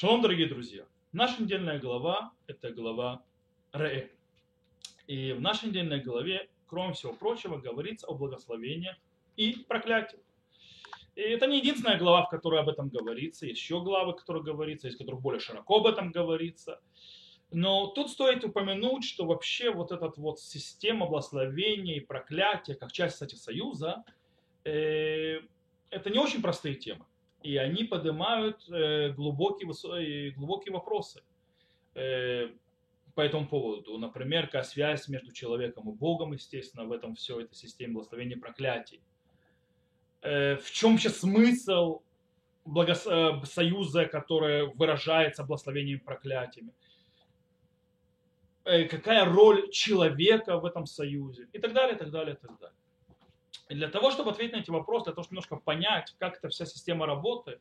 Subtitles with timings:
[0.00, 0.86] Шалом, дорогие друзья!
[1.12, 3.22] Наша недельная глава– это глава
[3.70, 4.10] Ре.
[5.06, 8.96] И в нашей недельной главе, кроме всего прочего, говорится о благословении
[9.36, 10.18] и проклятии.
[11.16, 13.44] И это не единственная глава, в которой об этом говорится.
[13.44, 16.80] Есть еще главы, в которых говорится, в которых более широко об этом говорится.
[17.50, 23.16] Но тут стоит упомянуть, что вообще вот эта вот система благословения и проклятия, как часть,
[23.16, 24.02] кстати, союза,
[24.64, 25.40] э,
[25.90, 27.04] это не очень простые темы
[27.42, 31.22] и они поднимают э, глубокие, глубокие вопросы
[31.94, 32.48] э,
[33.14, 33.96] по этому поводу.
[33.98, 39.00] Например, какая связь между человеком и Богом, естественно, в этом все, этой системе благословения проклятий.
[40.22, 42.02] Э, в чем сейчас смысл
[42.64, 43.06] благос...
[43.44, 46.72] союза, который выражается благословениями и проклятиями?
[48.62, 51.48] Какая роль человека в этом союзе?
[51.54, 52.76] И так далее, и так далее, и так далее.
[53.68, 56.48] И для того, чтобы ответить на эти вопросы, для того, чтобы немножко понять, как эта
[56.48, 57.60] вся система работает,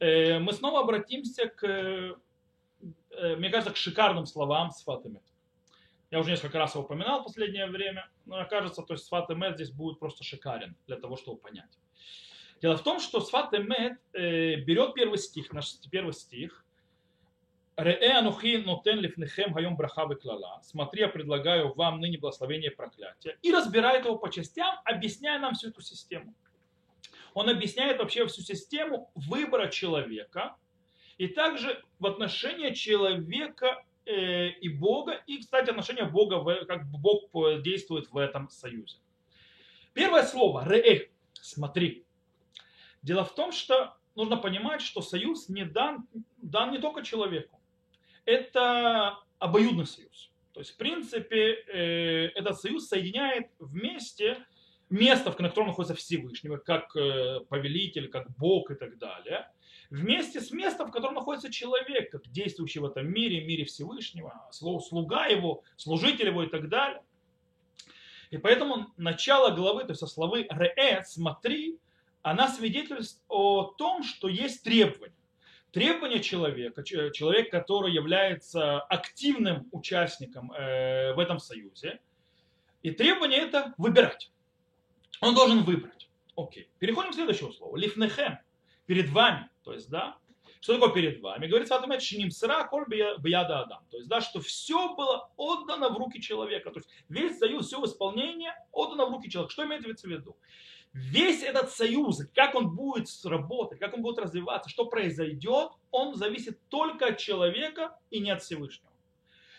[0.00, 2.16] э, мы снова обратимся к, э,
[3.36, 5.22] мне кажется, к шикарным словам Сфатемет.
[6.10, 9.70] Я уже несколько раз его упоминал в последнее время, но кажется, то есть Сфатемет здесь
[9.70, 11.78] будет просто шикарен для того, чтобы понять.
[12.60, 16.64] Дело в том, что Сфатемет э, берет первый стих, наш первый стих,
[17.78, 20.60] Реэ анухи нотен лифнехем хайом браха клала.
[20.64, 23.38] Смотри, я предлагаю вам ныне благословение и проклятие.
[23.40, 26.34] И разбирает его по частям, объясняя нам всю эту систему.
[27.34, 30.56] Он объясняет вообще всю систему выбора человека.
[31.18, 35.22] И также в отношении человека э, и Бога.
[35.28, 37.30] И, кстати, отношение Бога, как Бог
[37.62, 38.96] действует в этом союзе.
[39.94, 42.04] Первое слово «реэ»– «смотри».
[43.02, 47.57] Дело в том, что нужно понимать, что союз не дан, дан не только человеку
[48.28, 50.30] это обоюдный союз.
[50.52, 54.44] То есть, в принципе, э, этот союз соединяет вместе
[54.90, 59.50] место, в котором находится Всевышний, как э, повелитель, как Бог и так далее,
[59.88, 65.26] вместе с местом, в котором находится человек, как действующий в этом мире, мире Всевышнего, слуга
[65.26, 67.02] его, служитель его и так далее.
[68.30, 71.78] И поэтому начало главы, то есть со словы «ре», «смотри»,
[72.20, 75.14] она свидетельствует о том, что есть требования
[75.72, 82.00] требования человека, человек, который является активным участником э, в этом союзе,
[82.82, 84.30] и требование это выбирать.
[85.20, 86.08] Он должен выбрать.
[86.36, 86.68] Окей.
[86.78, 87.76] Переходим к следующему слову.
[87.76, 88.38] Лифнехем.
[88.86, 89.48] Перед вами.
[89.64, 90.16] То есть, да,
[90.60, 91.46] что такое перед вами?
[91.46, 93.84] Говорится, Атамет Шиним Сра Коль Бияда Адам.
[93.90, 96.70] То есть, да, что все было отдано в руки человека.
[96.70, 99.52] То есть, весь союз, все исполнение отдано в руки человека.
[99.52, 100.36] Что имеется в виду?
[100.92, 106.58] весь этот союз, как он будет работать, как он будет развиваться, что произойдет, он зависит
[106.68, 108.92] только от человека и не от Всевышнего.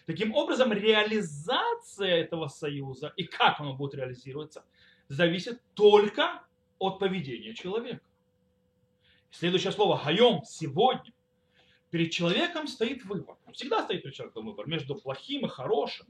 [0.05, 4.65] Таким образом, реализация этого союза и как оно будет реализироваться,
[5.07, 6.43] зависит только
[6.79, 8.01] от поведения человека.
[9.31, 11.13] Следующее слово «хайом»– «сегодня».
[11.91, 13.37] Перед человеком стоит выбор.
[13.53, 16.07] Всегда стоит перед человеком выбор между плохим и хорошим.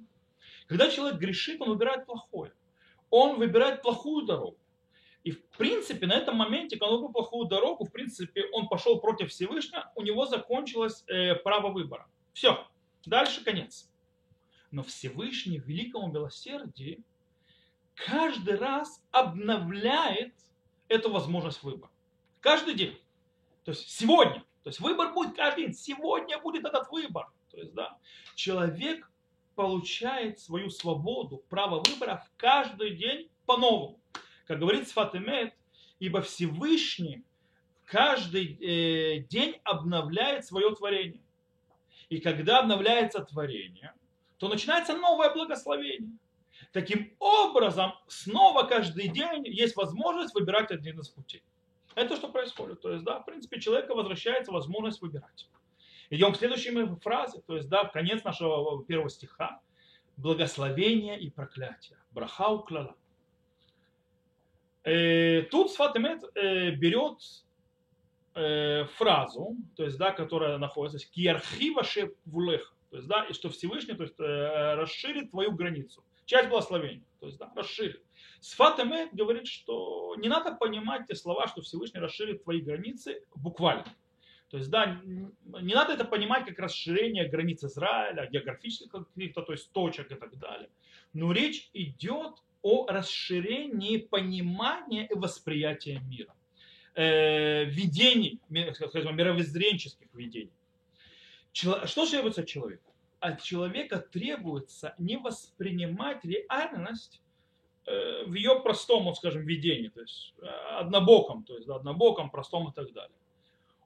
[0.68, 2.54] Когда человек грешит, он выбирает плохое.
[3.10, 4.58] Он выбирает плохую дорогу.
[5.24, 9.00] И в принципе на этом моменте, когда он выбрал плохую дорогу, в принципе он пошел
[9.00, 12.08] против Всевышнего, у него закончилось э, право выбора.
[12.34, 12.68] Все,
[13.06, 13.90] дальше конец.
[14.72, 17.04] Но Всевышний в великом милосердии
[17.96, 20.34] каждый раз обновляет
[20.88, 21.92] эту возможность выбора.
[22.40, 22.98] Каждый день.
[23.70, 24.40] То есть сегодня.
[24.64, 25.76] То есть выбор будет каждый день.
[25.76, 27.28] Сегодня будет этот выбор.
[27.52, 28.00] То есть, да,
[28.34, 29.08] человек
[29.54, 34.00] получает свою свободу, право выбора в каждый день по-новому.
[34.48, 35.54] Как говорит Сфатемет,
[36.00, 37.24] ибо Всевышний
[37.86, 41.22] каждый э, день обновляет свое творение.
[42.10, 43.94] И когда обновляется творение,
[44.40, 46.18] то начинается новое благословение.
[46.72, 51.44] Таким образом, снова каждый день есть возможность выбирать один из путей.
[52.00, 52.82] Это что происходит.
[52.82, 55.50] То есть, да, в принципе, человека возвращается возможность выбирать.
[56.10, 56.72] Идем к следующей
[57.02, 59.62] фразе, то есть, да, в конец нашего первого стиха.
[60.16, 61.98] Благословение и проклятие.
[62.12, 62.96] Брахау клала.
[64.84, 67.20] Э, тут Сфатемет э, берет
[68.34, 73.94] э, фразу, то есть, да, которая находится «Киархива шевулеха», то есть, да, и что Всевышний
[73.94, 76.04] то есть, расширит твою границу.
[76.26, 78.02] Часть благословения, то есть, да, расширит.
[78.42, 83.86] Сфатемет говорит, что не надо понимать те слова, что Всевышний расширит твои границы буквально.
[84.50, 89.72] То есть, да, не надо это понимать как расширение границ Израиля, географических каких-то, то есть
[89.72, 90.70] точек и так далее.
[91.14, 96.34] Но речь идет о расширении понимания и восприятия мира.
[96.96, 98.40] Э, видений,
[98.74, 100.52] скажем, мировоззренческих видений.
[101.54, 102.84] Что требуется от человека?
[103.20, 107.22] От человека требуется не воспринимать реальность
[108.28, 110.46] в ее простом, скажем, видении, то есть э,
[110.80, 113.16] однобоком, то есть однобоком, простом и так далее.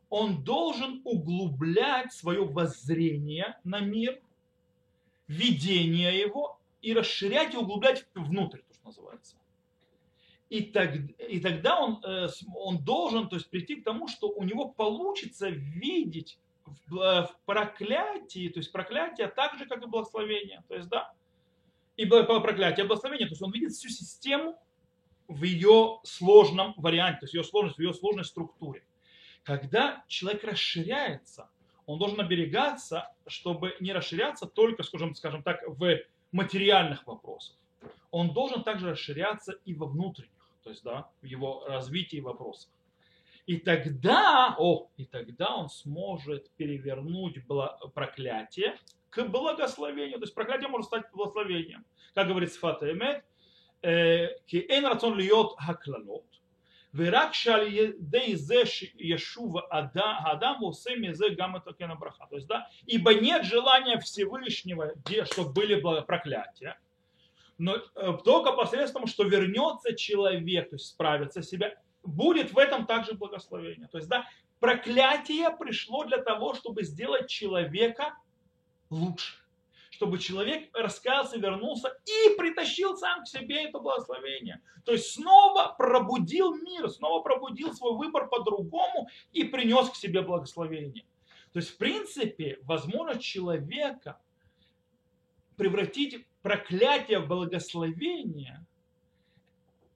[0.10, 4.22] он должен углублять свое воззрение на мир,
[5.28, 9.36] видение его и расширять и углублять внутрь, то, что называется.
[10.50, 14.44] И, так, и тогда он, э, он должен то есть, прийти к тому, что у
[14.44, 16.38] него получится видеть
[16.88, 20.64] в, э, в проклятии, то есть проклятие так же, как и благословение.
[20.68, 21.12] То есть, да,
[21.96, 24.60] и проклятие, благословение, то есть он видит всю систему
[25.28, 28.84] в ее сложном варианте, то есть ее сложность, в ее сложной структуре.
[29.44, 31.50] Когда человек расширяется,
[31.86, 36.00] он должен оберегаться, чтобы не расширяться только, скажем, скажем так, в
[36.32, 37.58] материальных вопросах.
[38.12, 40.32] Он должен также расширяться и во внутренних
[40.64, 42.72] то есть, да, в его развитии вопросах.
[43.46, 47.36] И тогда, о, и тогда он сможет перевернуть
[47.94, 48.78] проклятие
[49.13, 50.19] к благословению.
[50.19, 51.85] То есть проклятие может стать благословением.
[52.15, 53.25] Как говорит Сфат Эмет,
[54.47, 56.39] כי אין רצון להיות הקללות,
[56.95, 58.63] ורק שעל ידי זה
[58.99, 62.27] ישוב האדם עושה מזה גם את окена браха.
[62.31, 64.95] То есть, да, ибо нет желания Всевышнего,
[65.31, 66.79] чтобы были проклятия,
[67.59, 73.15] но э, только посредством, что вернется человек, то есть справится себя, будет в этом также
[73.15, 73.89] благословение.
[73.89, 74.27] То есть, да,
[74.59, 78.17] проклятие пришло для того, чтобы сделать человека
[78.94, 79.36] лучше.
[79.90, 84.62] Чтобы человек раскаялся, вернулся и притащил сам к себе это благословение.
[84.86, 91.06] То есть снова пробудил мир, снова пробудил свой выбор по-другому и принес к себе благословение.
[91.52, 94.20] То есть, в принципе, возможность человека
[95.56, 98.66] превратить проклятие в благословение,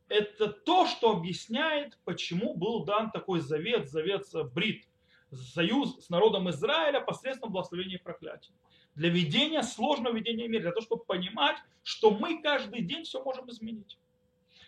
[0.07, 4.87] это то, что объясняет, почему был дан такой завет, завет Брит,
[5.31, 8.53] союз с народом Израиля посредством благословения и проклятия.
[8.97, 13.47] Для ведения, сложного ведения мира, для того, чтобы понимать, что мы каждый день все можем
[13.51, 13.95] изменить.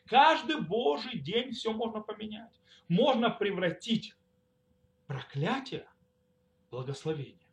[0.06, 2.52] Каждый Божий день все можно поменять.
[2.88, 4.14] Можно превратить
[5.08, 5.90] проклятие
[6.68, 7.50] в благословение.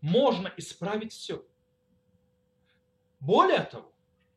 [0.00, 1.44] Можно исправить все.
[3.20, 3.91] Более того,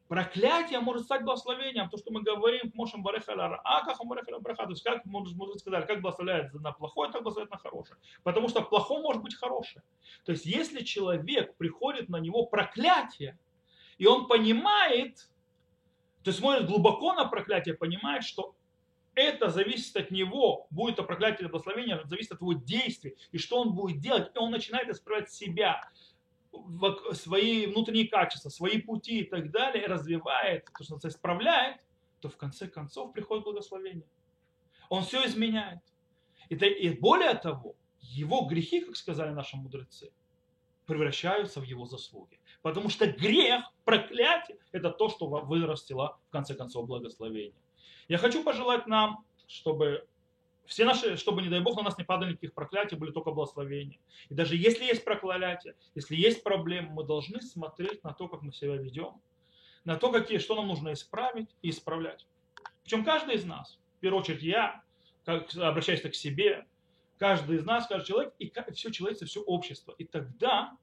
[0.08, 4.84] проклятие может стать благословением, то, что мы говорим, можем барехаляра, а как браха, то есть
[4.84, 7.98] как мудрецы сказали, как благословляет на плохое, так благословляет на хорошее.
[8.24, 9.84] Потому что плохое может быть хорошее.
[10.26, 13.38] То есть если человек приходит на него проклятие,
[13.98, 15.30] и он понимает,
[16.24, 18.56] то есть смотрит глубоко на проклятие, понимает, что
[19.16, 23.62] это зависит от него, будет это проклятие или благословение, зависит от его действий, и что
[23.62, 25.90] он будет делать, и он начинает исправлять себя
[27.14, 31.78] свои внутренние качества, свои пути и так далее, развивает, то, что исправляет,
[32.20, 34.08] то в конце концов приходит благословение.
[34.90, 35.80] Он все изменяет.
[36.50, 40.12] И, и более того, его грехи, как сказали наши мудрецы,
[40.86, 42.40] превращаются в его заслуги.
[42.62, 47.62] Потому что грех, проклятие, это то, что вырастило в конце концов благословение.
[48.08, 50.08] Я хочу пожелать нам, чтобы
[50.66, 54.00] все наши, чтобы, не дай Бог, на нас не падали никаких проклятий, были только благословения.
[54.30, 58.52] И даже если есть проклятие, если есть проблемы, мы должны смотреть на то, как мы
[58.52, 59.22] себя ведем,
[59.84, 62.28] на то, какие, что нам нужно исправить и исправлять.
[62.84, 64.84] Причем каждый из нас, в первую очередь я,
[65.24, 66.66] как, обращаюсь к себе,
[67.18, 69.96] каждый из нас, каждый человек, и все человечество, все общество.
[69.98, 70.76] И тогда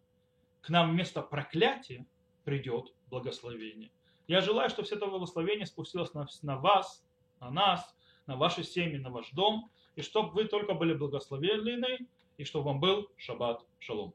[0.61, 2.07] к нам вместо проклятия
[2.45, 3.91] придет благословение.
[4.29, 7.05] Я желаю, чтобы все это благословение спустилось на, на вас,
[7.41, 7.95] на нас,
[8.27, 12.07] на ваши семьи, на ваш дом, и чтобы вы только были благословенны,
[12.39, 14.15] и чтобы вам был шаббат шалом.